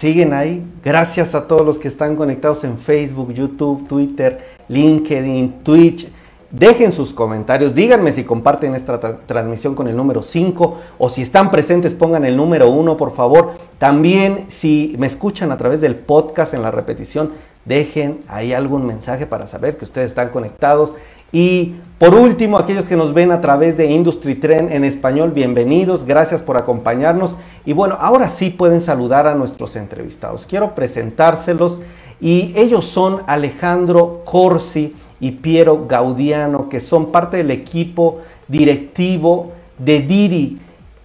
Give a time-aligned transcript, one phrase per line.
[0.00, 0.66] siguen ahí.
[0.82, 4.38] Gracias a todos los que están conectados en Facebook, YouTube, Twitter,
[4.68, 6.08] LinkedIn, Twitch.
[6.50, 11.50] Dejen sus comentarios, díganme si comparten esta transmisión con el número 5 o si están
[11.50, 13.52] presentes pongan el número 1 por favor.
[13.78, 17.32] También si me escuchan a través del podcast en la repetición,
[17.66, 20.94] dejen ahí algún mensaje para saber que ustedes están conectados.
[21.32, 26.04] Y por último, aquellos que nos ven a través de Industry Trend en español, bienvenidos,
[26.04, 27.36] gracias por acompañarnos.
[27.64, 30.46] Y bueno, ahora sí pueden saludar a nuestros entrevistados.
[30.46, 31.80] Quiero presentárselos
[32.20, 40.00] y ellos son Alejandro Corsi y Piero Gaudiano, que son parte del equipo directivo de
[40.00, 40.58] Diri,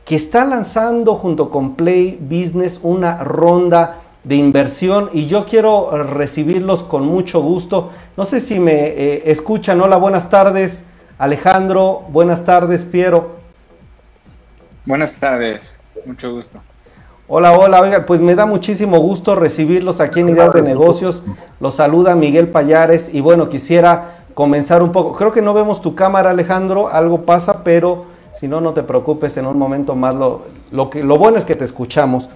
[0.06, 6.84] que está lanzando junto con Play Business una ronda de inversión y yo quiero recibirlos
[6.84, 7.92] con mucho gusto.
[8.18, 9.82] No sé si me eh, escuchan.
[9.82, 10.84] Hola, buenas tardes
[11.18, 13.36] Alejandro, buenas tardes Piero.
[14.86, 16.60] Buenas tardes, mucho gusto.
[17.28, 21.24] Hola, hola, oiga, pues me da muchísimo gusto recibirlos aquí en Ideas de Negocios.
[21.60, 25.16] Los saluda Miguel Payares y bueno, quisiera comenzar un poco.
[25.16, 29.38] Creo que no vemos tu cámara, Alejandro, algo pasa, pero si no, no te preocupes,
[29.38, 32.30] en un momento más lo, lo, que, lo bueno es que te escuchamos.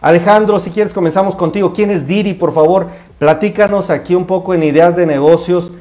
[0.00, 1.72] Alejandro, si quieres comenzamos contigo.
[1.72, 2.32] ¿Quién es Diri?
[2.32, 5.72] Por favor, platícanos aquí un poco en Ideas de Negocios.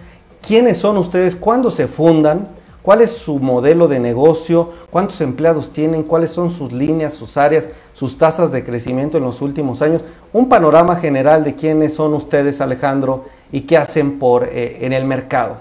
[0.46, 1.36] ¿Quiénes son ustedes?
[1.36, 2.48] ¿Cuándo se fundan?
[2.82, 4.72] ¿Cuál es su modelo de negocio?
[4.90, 6.04] ¿Cuántos empleados tienen?
[6.04, 10.04] ¿Cuáles son sus líneas, sus áreas, sus tasas de crecimiento en los últimos años?
[10.34, 15.06] Un panorama general de quiénes son ustedes, Alejandro, y qué hacen por, eh, en el
[15.06, 15.58] mercado.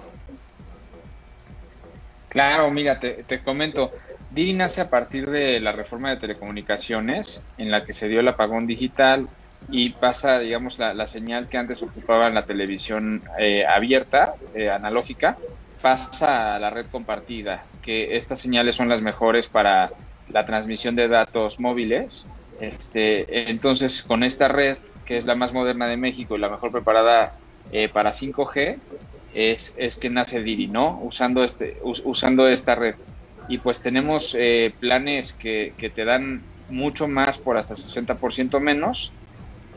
[2.28, 3.90] Claro, mira, te, te comento.
[4.30, 8.28] Diri nace a partir de la reforma de telecomunicaciones, en la que se dio el
[8.28, 9.28] apagón digital
[9.70, 15.36] y pasa, digamos, la, señal que antes ocupaba en la televisión eh, abierta, eh, analógica,
[15.80, 19.90] pasa a la red compartida, que estas señales son las mejores para
[20.30, 22.26] la transmisión de datos móviles.
[22.60, 26.70] Este, entonces, con esta red, que es la más moderna de México y la mejor
[26.72, 27.32] preparada
[27.72, 28.78] eh, para 5G,
[29.34, 30.98] es, es, que nace Diri, ¿no?
[31.02, 32.94] Usando, este, usando esta red.
[33.48, 39.12] Y pues tenemos eh, planes que, que, te dan mucho más por hasta 60% menos.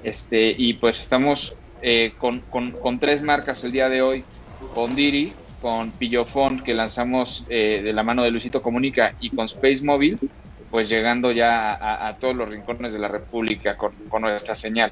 [0.04, 4.24] Este, y pues estamos eh, con, con, tres marcas el día de hoy,
[4.76, 9.46] con Diri, con Pillofón que lanzamos eh, de la mano de Luisito Comunica y con
[9.46, 10.18] Space Mobile,
[10.70, 14.92] pues llegando ya a, todos los rincones de la República con, con, nuestra señal.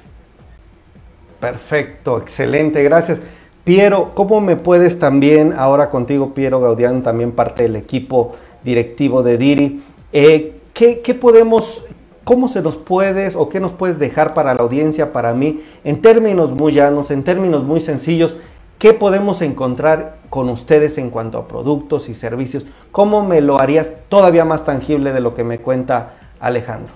[1.38, 3.20] Perfecto, excelente, gracias.
[3.64, 9.38] Piero, ¿cómo me puedes también, ahora contigo Piero Gaudiano, también parte del equipo directivo de
[9.38, 9.82] Diri,
[10.12, 11.84] eh, ¿qué, ¿qué, podemos,
[12.24, 16.02] cómo se nos puedes o qué nos puedes dejar para la audiencia, para mí, en
[16.02, 18.36] términos muy llanos, en términos muy sencillos,
[18.80, 22.64] ¿Qué podemos encontrar con ustedes en cuanto a productos y servicios?
[22.90, 26.94] ¿Cómo me lo harías todavía más tangible de lo que me cuenta Alejandro?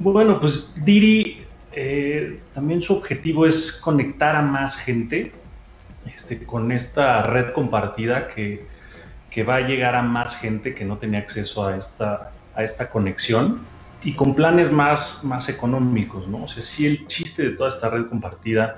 [0.00, 5.30] Bueno, pues Diri eh, también su objetivo es conectar a más gente
[6.12, 8.66] este, con esta red compartida que,
[9.36, 12.88] que, va a llegar a más gente que no tenía acceso a esta, a esta
[12.88, 13.60] conexión
[14.02, 16.44] y con planes más, más económicos, ¿no?
[16.44, 18.76] O sea, si el chiste de toda esta red compartida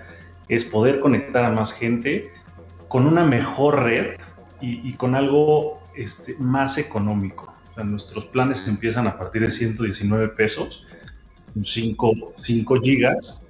[0.49, 2.33] es poder conectar a más gente
[2.89, 4.17] con una mejor red
[4.61, 7.55] y, con algo este, más económico.
[7.77, 10.89] nuestros planes empiezan a partir de 119 pesos,
[11.63, 13.43] 5, 5 gigas.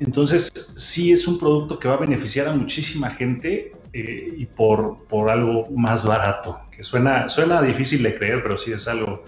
[0.00, 5.30] Entonces, sí es un producto que va a beneficiar a muchísima gente y por, por
[5.30, 9.24] algo más barato, que suena, suena difícil de creer, pero sí es algo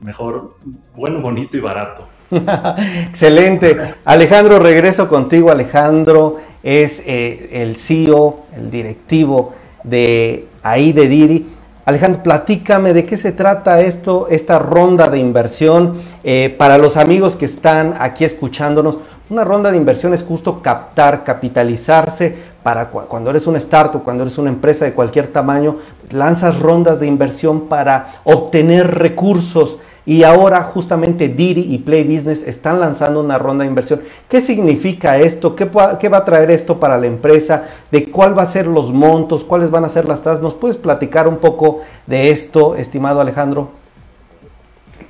[0.00, 0.56] mejor,
[0.94, 2.06] bueno, bonito y barato.
[3.08, 3.94] Excelente.
[4.04, 5.50] Alejandro, regreso contigo.
[5.50, 11.46] Alejandro es eh, el CEO, el directivo de ahí de Diri.
[11.84, 15.94] Alejandro, platícame de qué se trata esto, esta ronda de inversión.
[16.22, 18.98] Eh, para los amigos que están aquí escuchándonos,
[19.30, 24.38] una ronda de inversión es justo captar, capitalizarse para cuando eres un startup, cuando eres
[24.38, 25.76] una empresa de cualquier tamaño,
[26.10, 29.78] lanzas rondas de inversión para obtener recursos
[30.08, 34.00] y ahora justamente Diri y Play Business están lanzando una ronda de inversión.
[34.26, 35.54] ¿Qué significa esto?
[35.54, 35.68] ¿Qué,
[36.00, 37.64] ¿Qué, va a traer esto para la empresa?
[37.90, 39.44] ¿De cuál va a ser los montos?
[39.44, 40.40] ¿Cuáles van a ser las tasas?
[40.40, 43.68] ¿Nos puedes platicar un poco de esto, estimado Alejandro?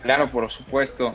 [0.08, 1.14] Claro, por supuesto.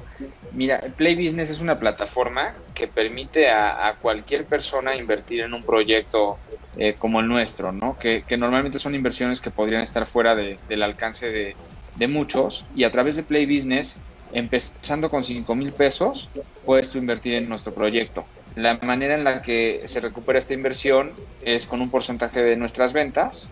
[0.52, 6.38] Mira, Play Business es una plataforma que permite a, cualquier persona invertir en un proyecto
[6.78, 7.98] eh, como el nuestro, ¿no?
[7.98, 11.56] Que, normalmente son inversiones que podrían estar fuera del alcance
[11.98, 13.96] de, muchos y a través de Play Business,
[14.32, 16.30] empezando con 5 mil pesos,
[16.64, 18.24] puedes invertir en nuestro proyecto.
[18.56, 22.94] La manera en la que se recupera esta inversión es con un porcentaje de nuestras
[22.94, 23.50] ventas,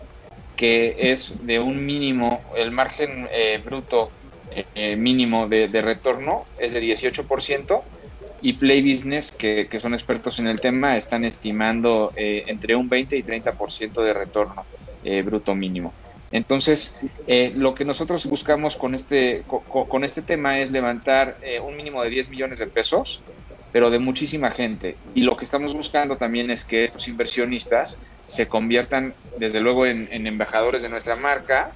[0.54, 4.12] que es de un mínimo, el margen eh, bruto
[4.74, 7.80] eh, mínimo de, retorno es de 18%
[8.42, 13.16] y Play Business, que, son expertos en el tema, están estimando eh, entre un 20
[13.16, 14.66] y 30% de retorno
[15.04, 15.92] eh, bruto mínimo.
[16.32, 16.98] Entonces,
[17.54, 22.30] lo que nosotros buscamos con este, con, este tema es levantar un mínimo de 10
[22.30, 23.22] millones de pesos,
[23.70, 24.96] pero de muchísima gente.
[25.14, 30.26] Y lo que estamos buscando también es que estos inversionistas se conviertan, desde luego, en
[30.26, 31.72] embajadores de nuestra marca,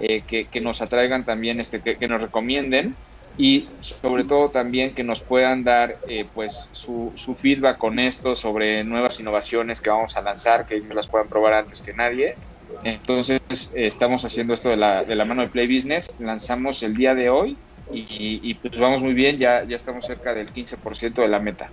[0.00, 2.96] eh, que, nos atraigan también, este, que, nos recomienden
[3.36, 8.82] y sobre todo también que nos puedan dar eh, pues su, feedback con esto sobre
[8.82, 12.34] nuevas innovaciones que vamos a lanzar, que ellos las puedan probar antes que nadie.
[12.82, 13.40] Entonces
[13.74, 17.14] eh, estamos haciendo esto de la, de la mano de Play Business, lanzamos el día
[17.14, 17.58] de hoy
[17.92, 21.68] y, y pues vamos muy bien, ya, ya estamos cerca del 15% de la meta.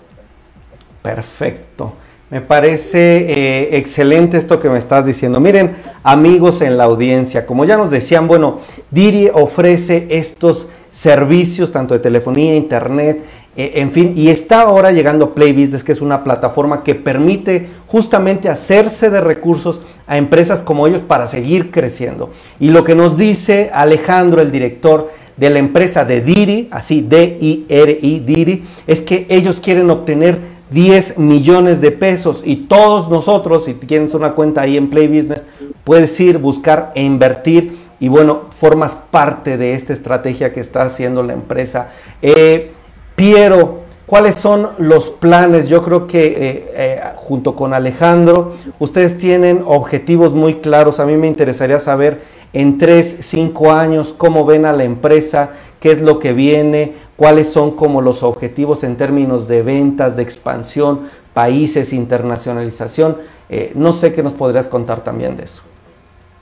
[1.01, 1.95] Perfecto.
[2.29, 5.39] Me parece eh, excelente esto que me estás diciendo.
[5.39, 8.59] Miren, amigos en la audiencia, como ya nos decían, bueno,
[8.91, 13.23] Diri ofrece estos servicios tanto de telefonía, internet,
[13.55, 17.69] eh, en fin, y está ahora llegando Play Business, que es una plataforma que permite
[17.87, 22.31] justamente hacerse de recursos a empresas como ellos para seguir creciendo.
[22.59, 28.19] Y lo que nos dice Alejandro, el director de la empresa de Diri, así D-I-R-I,
[28.19, 34.13] Diri, es que ellos quieren obtener 10 millones de pesos y todos nosotros, si tienes
[34.13, 35.45] una cuenta ahí en Play Business,
[35.83, 41.23] puedes ir, buscar e invertir y bueno, formas parte de esta estrategia que está haciendo
[41.23, 41.91] la empresa.
[42.21, 42.71] Eh,
[43.15, 45.67] Piero, ¿cuáles son los planes?
[45.67, 50.99] Yo creo que eh, eh, junto con Alejandro, ustedes tienen objetivos muy claros.
[50.99, 52.21] A mí me interesaría saber
[52.53, 57.51] en 3, 5 años cómo ven a la empresa, qué es lo que viene, cuáles
[57.51, 63.17] son como los objetivos en términos de ventas, de expansión, países, internacionalización.
[63.49, 65.63] Eh, no sé qué nos podrías contar también de eso.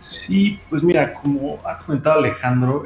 [0.02, 2.86] Sí, pues mira, como ha comentado Alejandro,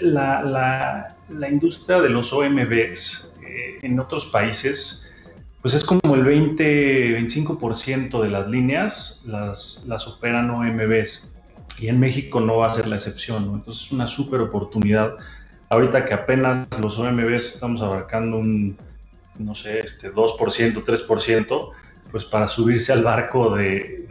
[0.00, 1.06] la,
[1.52, 5.12] industria de los OMBs eh, en otros países,
[5.62, 11.38] pues es como el 20-25% de las líneas las, las operan OMBs
[11.78, 15.14] y en México no va a ser la excepción, entonces es una súper oportunidad
[15.74, 18.76] ahorita que apenas los OMBs estamos abarcando un,
[19.38, 21.70] no sé, este 2%, 3%,
[22.10, 24.06] pues para subirse al barco de,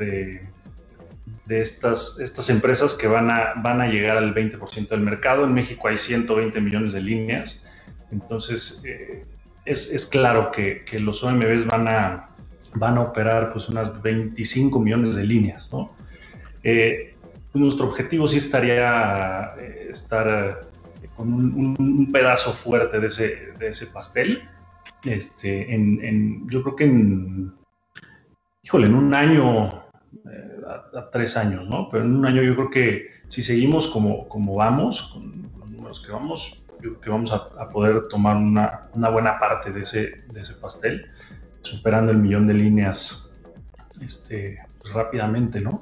[1.48, 5.46] de, estas, estas empresas que van a, van a llegar al 20% del mercado.
[5.46, 7.72] En México hay 120 millones de líneas,
[8.12, 9.22] entonces eh,
[9.66, 12.28] es, es, claro que, que, los OMBs van a,
[12.76, 15.96] van a operar pues unas 25 millones de líneas, ¿no?
[16.64, 17.16] Eh,
[17.54, 20.62] nuestro objetivo sí estaría eh, estar
[21.16, 24.48] con un, pedazo fuerte de ese, de ese pastel.
[25.04, 27.54] Este, en, yo creo que en,
[28.64, 30.62] híjole, en un año, eh,
[30.96, 31.90] a, tres años, ¿no?
[31.90, 36.02] Pero en un año yo creo que si seguimos como, como vamos, con los números
[36.06, 40.16] que vamos, yo creo que vamos a, poder tomar una, una, buena parte de ese,
[40.32, 41.06] de ese pastel,
[41.62, 43.32] superando el millón de líneas
[44.02, 45.82] este, pues, rápidamente, ¿no?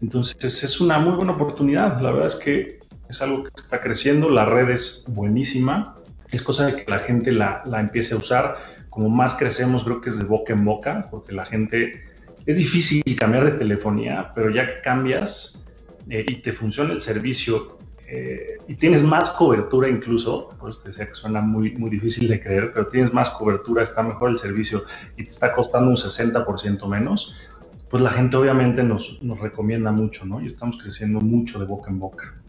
[0.00, 2.00] Entonces es una muy buena oportunidad.
[2.00, 2.81] La verdad es que
[3.12, 5.94] es algo que está creciendo, la red es buenísima,
[6.30, 8.56] es cosa de que la gente la, empiece a usar.
[8.88, 12.04] Como más crecemos, creo que es de boca en boca, porque la gente
[12.46, 15.66] es difícil cambiar de telefonía, pero ya que cambias
[16.08, 17.78] eh, y te funciona el servicio
[18.08, 22.28] eh, y tienes más cobertura incluso, por eso te decía que suena muy, muy difícil
[22.28, 24.82] de creer, pero tienes más cobertura, está mejor el servicio
[25.16, 27.40] y te está costando un 60% menos,
[27.90, 30.42] pues la gente obviamente nos, nos recomienda mucho, ¿no?
[30.42, 32.41] Y estamos creciendo mucho de boca en boca.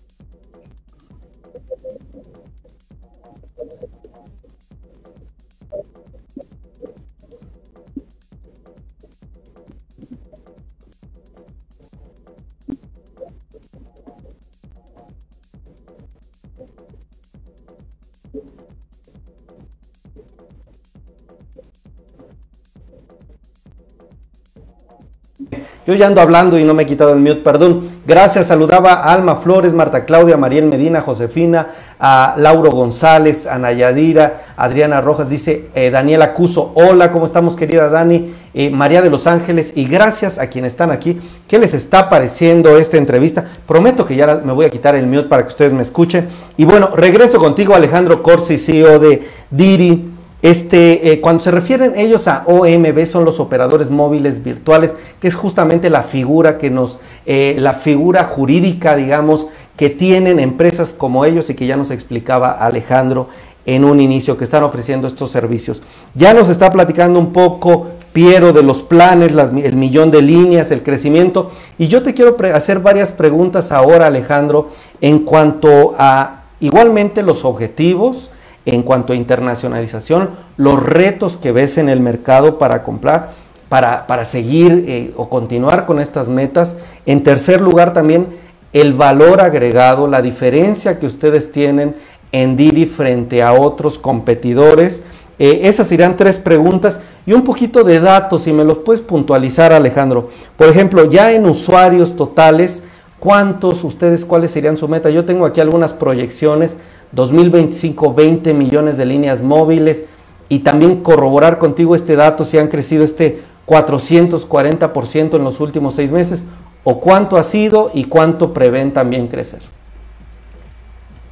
[25.86, 27.90] Yo ya ando hablando y no me he quitado el mute, perdón.
[28.06, 31.68] Gracias, saludaba a Alma Flores, Marta Claudia, Mariel Medina, Josefina,
[32.06, 37.88] a Lauro González, a Nayadira, Adriana Rojas, dice eh, Daniela Cuso, hola, ¿cómo estamos querida
[37.88, 38.34] Dani?
[38.54, 41.22] Eh, María de los Ángeles, y gracias a quienes están aquí.
[41.48, 43.46] ¿Qué les está pareciendo esta entrevista?
[43.66, 46.28] Prometo que ya me voy a quitar el mute para que ustedes me escuchen.
[46.58, 50.10] Y bueno, regreso contigo Alejandro Corsi, CEO de Diri.
[50.42, 55.36] Este, eh, cuando se refieren ellos a OMB, son los operadores móviles virtuales, que es
[55.36, 61.50] justamente la figura que nos, eh, la figura jurídica, digamos, que tienen empresas como ellos
[61.50, 63.30] y que ya nos explicaba Alejandro
[63.66, 65.82] en un inicio, que están ofreciendo estos servicios.
[66.14, 70.84] Ya nos está platicando un poco Piero de los planes, el millón de líneas, el
[70.84, 71.50] crecimiento,
[71.80, 74.70] y yo te quiero hacer varias preguntas ahora, Alejandro,
[75.02, 78.30] en cuanto a igualmente los objetivos
[78.66, 83.32] en cuanto a internacionalización, los retos que ves en el mercado para comprar,
[83.68, 86.76] para, para seguir eh, o continuar con estas metas.
[87.06, 88.28] En tercer lugar también
[88.74, 91.96] el valor agregado, la diferencia que ustedes tienen
[92.32, 95.04] en Diri frente a otros competidores.
[95.40, 99.72] Eh, esas serían tres preguntas y un poquito de datos, si me los puedes puntualizar
[99.72, 100.30] Alejandro.
[100.58, 102.84] Por ejemplo, ya en usuarios totales,
[103.20, 105.10] ¿cuántos ustedes, cuáles serían su meta?
[105.12, 106.76] Yo tengo aquí algunas proyecciones,
[107.12, 110.06] 2025, 20 millones de líneas móviles
[110.50, 116.12] y también corroborar contigo este dato, si han crecido este 440% en los últimos seis
[116.12, 116.44] meses,
[116.84, 119.62] o cuánto ha sido y cuánto prevén también crecer.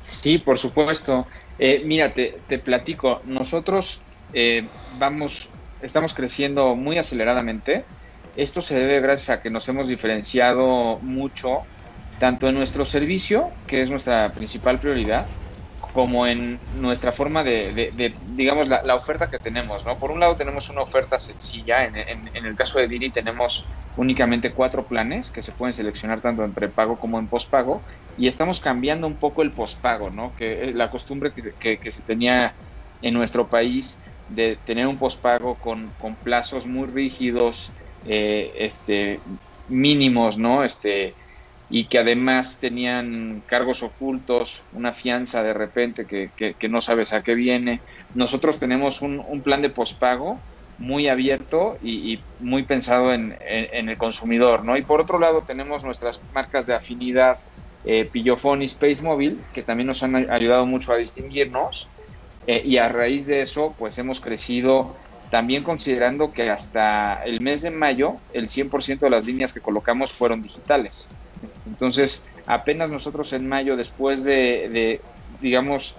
[0.02, 1.26] Sí, por supuesto.
[1.60, 3.22] Eh, mira, te, platico.
[3.26, 4.02] Nosotros
[4.34, 4.66] eh,
[4.98, 5.50] vamos,
[5.82, 7.86] estamos creciendo muy aceleradamente.
[8.36, 11.62] Esto se debe gracias a que nos hemos diferenciado mucho,
[12.20, 15.26] tanto en nuestro servicio, que es nuestra principal prioridad,
[15.94, 19.98] como en nuestra forma de, digamos, la, oferta que tenemos, ¿no?
[19.98, 23.66] Por un lado tenemos una oferta sencilla, en, en, el caso de Diri tenemos
[23.98, 27.82] únicamente cuatro planes que se pueden seleccionar tanto en prepago como en pospago,
[28.18, 30.34] y estamos cambiando un poco el pospago, ¿no?
[30.36, 32.54] Que la costumbre que, que, se tenía
[33.02, 37.72] en nuestro país de tener un pospago con, con plazos muy rígidos,
[38.06, 39.20] eh, este,
[39.68, 40.64] mínimos, ¿no?
[40.64, 41.16] Este,
[41.72, 47.24] y que además tenían cargos ocultos, una fianza de repente que, que, no sabes a
[47.24, 47.80] qué viene.
[48.14, 50.38] Nosotros tenemos un, un plan de pospago
[50.78, 54.76] muy abierto y, muy pensado en, en, el consumidor, ¿no?
[54.76, 57.40] Y por otro lado tenemos nuestras marcas de afinidad
[57.86, 61.88] eh, Pillofón y Space Mobile, que también nos han ayudado mucho a distinguirnos.
[62.48, 64.94] Eh, y a raíz de eso, pues hemos crecido
[65.30, 70.12] también considerando que hasta el mes de mayo el 100% de las líneas que colocamos
[70.12, 71.08] fueron digitales.
[71.68, 75.00] Entonces, apenas nosotros en mayo, después de,
[75.40, 75.96] digamos,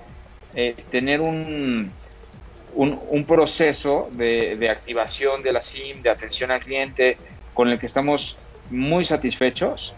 [0.55, 1.91] eh, tener un,
[2.75, 7.17] un, proceso de, de, activación de la SIM, de atención al cliente,
[7.55, 8.39] con el que estamos
[8.71, 9.95] muy satisfechos,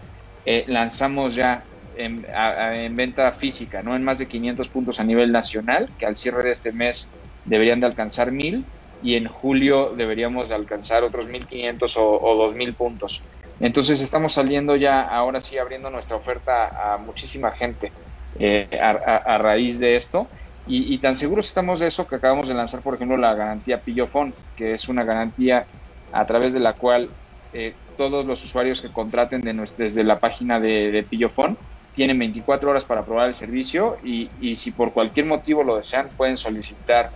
[0.47, 1.63] eh, lanzamos ya
[1.97, 3.95] en, en, venta física, ¿no?
[3.95, 7.11] En más de 500 puntos a nivel nacional, que al cierre de este mes
[7.45, 8.65] deberían de alcanzar 1000
[9.03, 13.23] y en julio deberíamos de alcanzar otros 1500 o, o 2000 puntos.
[13.61, 17.93] Entonces estamos saliendo ya, ahora sí, abriendo nuestra oferta a muchísima gente
[18.39, 20.27] eh, a, raíz de esto.
[20.67, 24.35] Y, tan seguros estamos de eso que acabamos de lanzar, por ejemplo, la garantía Pillofón,
[24.57, 25.67] que es una garantía
[26.11, 27.11] a través de la cual
[27.53, 29.43] eh, todos los usuarios que contraten
[29.77, 31.59] desde la página de, de Pillofón
[31.93, 36.09] tienen 24 horas para probar el servicio y, y, si por cualquier motivo lo desean
[36.17, 37.11] pueden solicitar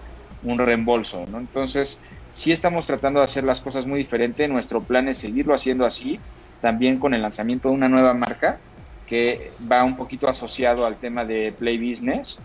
[0.45, 1.25] un reembolso.
[1.31, 1.39] ¿no?
[1.39, 4.49] Entonces, sí estamos tratando de hacer las cosas muy diferente.
[4.49, 6.19] Nuestro plan es seguirlo haciendo así,
[6.61, 8.59] también con el lanzamiento de una nueva marca
[9.07, 12.39] que va un poquito asociado al tema de Play Business,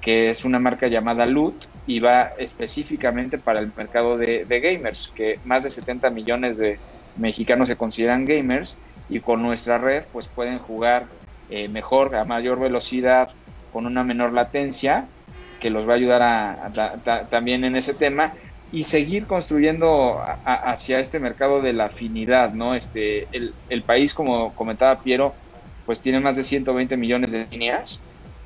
[0.00, 5.38] que es una marca llamada Loot y va específicamente para el mercado de, gamers, que
[5.44, 6.78] más de 70 millones de
[7.16, 11.06] mexicanos se consideran gamers y con nuestra red pues pueden jugar
[11.50, 13.30] eh, mejor, a mayor velocidad,
[13.72, 15.06] con una menor latencia,
[15.60, 18.32] que los va a ayudar a, también en ese tema
[18.70, 22.74] y seguir construyendo hacia este mercado de la afinidad, ¿no?
[22.74, 25.34] Este, el, el, país, como comentaba Piero,
[25.86, 27.98] pues tiene más de 120 millones de líneas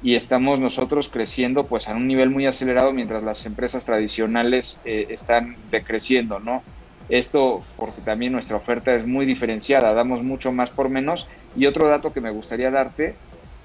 [0.02, 5.06] y estamos nosotros creciendo pues a un nivel muy acelerado mientras las empresas tradicionales eh,
[5.10, 6.62] están decreciendo, ¿no?
[7.08, 11.28] Esto porque también nuestra oferta es muy diferenciada, damos mucho más por menos.
[11.56, 13.16] Y otro dato que me gustaría darte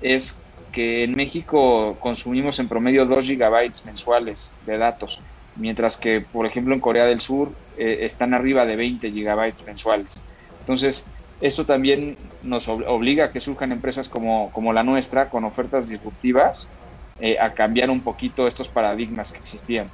[0.01, 5.21] es que en México consumimos en promedio 2 gigabytes mensuales de datos
[5.57, 10.21] mientras que, por ejemplo, en Corea del Sur eh, están arriba de 20 gigabytes mensuales.
[10.59, 11.07] Entonces,
[11.41, 16.67] esto también nos obliga a que surjan empresas como, como la nuestra, con ofertas disruptivas,
[17.19, 19.87] eh, a cambiar un poquito estos paradigmas que existían.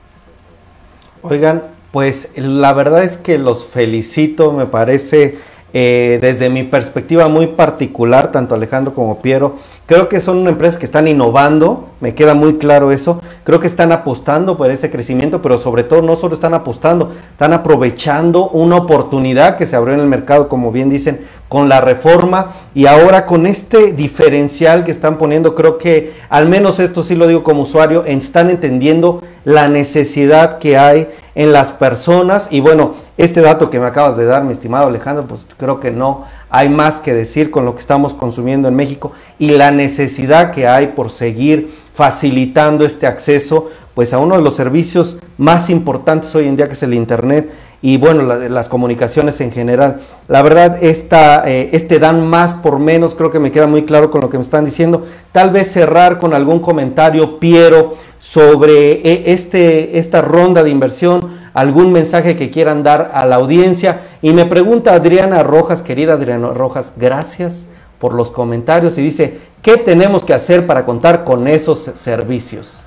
[1.22, 5.38] Oigan, pues la verdad es que los felicito, me parece
[5.74, 9.56] eh, desde mi perspectiva muy particular, tanto Alejandro como Piero,
[9.88, 13.92] creo que son empresas que están innovando, me queda muy claro eso, creo que están
[13.92, 19.58] apostando por ese crecimiento, pero sobre todo no solo están apostando, están aprovechando una oportunidad
[19.58, 21.22] que se abrió en el mercado, como bien dicen,
[21.54, 22.54] con la reforma.
[22.74, 27.28] Y ahora con este diferencial que están poniendo, creo que al menos esto sí lo
[27.28, 32.48] digo como usuario, están entendiendo la necesidad que hay en las personas.
[32.50, 35.92] Y bueno, este dato que me acabas de dar, mi estimado Alejandro, pues creo que
[35.92, 40.52] no hay más que decir con lo que estamos consumiendo en México y la necesidad
[40.52, 46.34] que hay por seguir facilitando este acceso pues a uno de los servicios más importantes
[46.34, 47.52] hoy en día que es el internet
[47.84, 50.00] y bueno, las comunicaciones en general.
[50.30, 54.10] La verdad, esta, eh, este dan más por menos, creo que me queda muy claro
[54.10, 55.06] con lo que me están diciendo.
[55.34, 61.92] Tal vez cerrar con algún comentario, Piero, sobre eh, este, esta ronda de inversión, algún
[61.92, 64.02] mensaje que quieran dar a la audiencia.
[64.22, 67.66] Y me pregunta Adriana Rojas, querida Adriana Rojas, gracias
[68.00, 72.84] por los comentarios y dice, ¿qué tenemos que hacer para contar con esos servicios?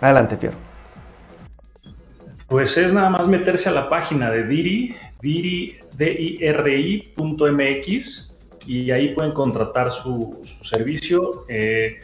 [0.00, 0.56] Adelante, Piero.
[2.46, 6.70] Pues es nada más meterse a la página de Diri, diri.mx
[8.66, 11.44] y ahí pueden contratar su, servicio.
[11.48, 11.98] Eh,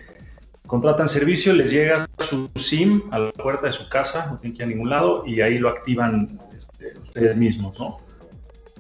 [0.66, 4.62] contratan servicio, les llega su SIM a la puerta de su casa, no tienen que
[4.62, 7.98] ir a ningún lado, y ahí lo activan este, ustedes mismos, ¿no?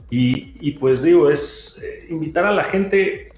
[0.08, 3.32] Y, pues digo, es eh, invitar a la gente,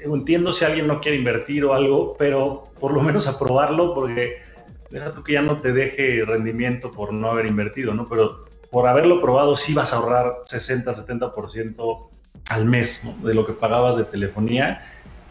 [0.00, 4.42] entiendo si alguien no quiere invertir o algo, pero por lo menos a probarlo, porque
[4.90, 8.06] deja tú que ya no te deje rendimiento por no haber invertido, ¿no?
[8.06, 12.08] Pero por haberlo probado sí vas a ahorrar 60, 70%
[12.50, 14.82] al mes de lo que pagabas de telefonía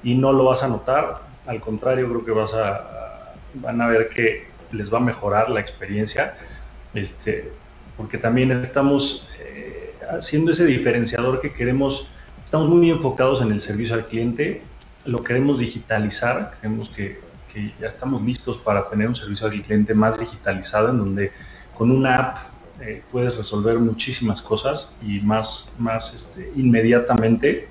[0.03, 1.21] y no lo vas a notar.
[1.45, 3.08] Al contrario, creo que vas a,
[3.55, 6.35] van a ver que les va a mejorar la experiencia,
[6.93, 7.51] este,
[7.97, 12.09] porque también estamos eh, haciendo ese diferenciador que queremos,
[12.43, 14.61] estamos muy enfocados en el servicio al cliente,
[15.05, 17.19] lo queremos digitalizar, queremos que
[17.51, 21.31] que ya estamos listos para tener un servicio al cliente más digitalizado, en donde
[21.77, 22.37] con una app
[22.81, 27.67] eh, puedes resolver muchísimas cosas y más, más este, inmediatamente.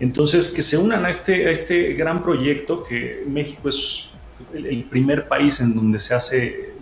[0.00, 4.09] Entonces, que se unan a este, a este gran proyecto, que México es
[4.54, 6.74] el, primer país en donde se hace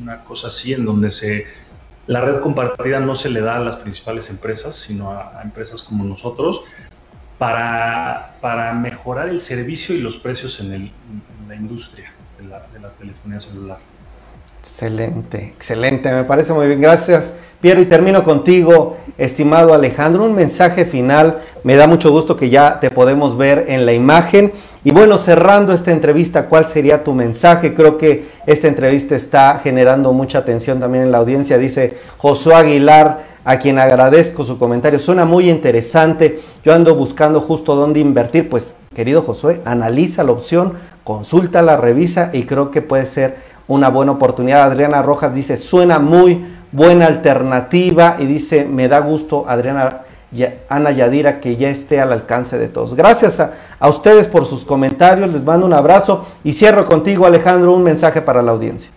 [0.00, 1.46] una cosa así, en donde se,
[2.06, 6.04] la red compartida no se le da a las principales empresas, sino a, empresas como
[6.04, 6.64] nosotros
[7.38, 10.90] para, para mejorar el servicio y los precios en,
[11.48, 13.78] la industria de la, de la, telefonía celular.
[14.58, 16.80] Excelente, excelente, me parece muy bien.
[16.80, 17.80] Gracias, Piero.
[17.80, 20.24] Y termino contigo, estimado Alejandro.
[20.24, 21.42] Un mensaje final.
[21.64, 24.52] Me da mucho gusto que ya te podemos ver en la imagen.
[24.84, 27.72] Y bueno, cerrando esta entrevista, ¿cuál sería tu mensaje?
[27.72, 31.56] Creo que esta entrevista está generando mucha atención también en la audiencia.
[31.56, 34.98] Dice Josué Aguilar, a quien agradezco su comentario.
[34.98, 36.40] Suena muy interesante.
[36.64, 38.48] Yo ando buscando justo dónde invertir.
[38.48, 43.36] Pues, querido Josué, analiza la opción, consulta la revisa y creo que puede ser
[43.68, 44.64] una buena oportunidad.
[44.64, 50.02] Adriana Rojas dice, suena muy buena alternativa y dice, me da gusto, Adriana
[50.68, 52.94] Ana Yadira, que ya esté al alcance de todos.
[52.94, 57.82] Gracias a, ustedes por sus comentarios, les mando un abrazo y cierro contigo, Alejandro, un
[57.82, 58.90] mensaje para la audiencia.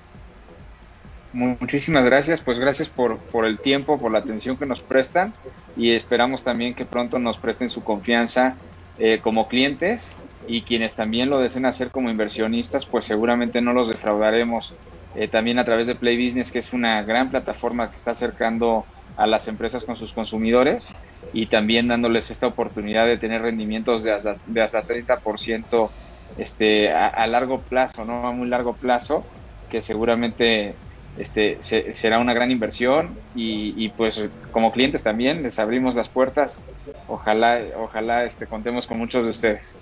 [1.33, 5.33] Muchísimas gracias, pues gracias por, por el tiempo, por la atención que nos prestan
[5.75, 8.55] y esperamos también que pronto nos presten su confianza
[8.97, 10.15] eh, como clientes
[10.47, 14.75] y quienes también lo deseen hacer como inversionistas, pues seguramente no los defraudaremos
[15.15, 18.85] eh, también a través de Play Business, que es una gran plataforma que está acercando
[19.17, 20.93] a las empresas con sus consumidores
[21.35, 25.89] y también dándoles esta oportunidad de tener rendimientos de hasta, de hasta 30%
[26.37, 28.25] este, a, largo plazo, ¿no?
[28.25, 29.21] A muy largo plazo,
[29.69, 30.75] que seguramente
[31.17, 36.63] este, será una gran inversión y, pues como clientes también les abrimos las puertas.
[37.09, 39.75] Ojalá, ojalá este, contemos con muchos de ustedes.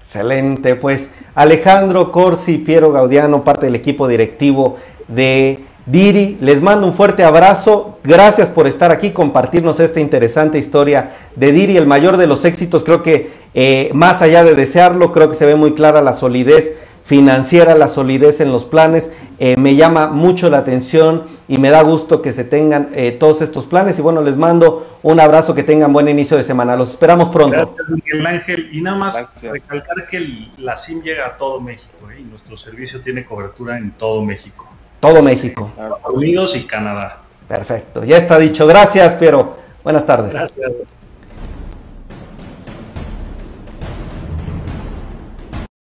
[0.00, 6.92] Excelente, pues Alejandro Corsi, Piero Gaudiano, parte del equipo directivo de Diri, les mando un
[6.92, 12.26] fuerte abrazo, gracias por estar aquí, compartirnos esta interesante historia de Diri, el mayor de
[12.26, 16.02] los éxitos, creo que eh, más allá de desearlo, creo que se ve muy clara
[16.02, 16.74] la solidez
[17.08, 19.10] financiera, la solidez en los planes.
[19.38, 23.40] Eh, me llama mucho la atención y me da gusto que se tengan eh, todos
[23.40, 23.98] estos planes.
[23.98, 26.76] Y bueno, les mando un abrazo, que tengan buen inicio de semana.
[26.76, 27.56] Los esperamos pronto.
[27.56, 28.68] Gracias, Miguel Ángel.
[28.72, 32.20] Y nada más recalcar que la SIM llega a todo México ¿eh?
[32.20, 34.68] y nuestro servicio tiene cobertura en todo México.
[35.00, 35.70] Todo México.
[35.70, 37.18] Estados Unidos y Canadá.
[37.46, 38.66] Perfecto, ya está dicho.
[38.66, 39.56] Gracias, Piero.
[39.82, 40.32] Buenas tardes.
[40.32, 40.72] Gracias.